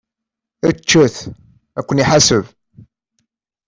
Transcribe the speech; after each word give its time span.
Ččet! 0.77 1.15
Ad 1.79 1.83
ken-iḥaseb! 1.87 2.45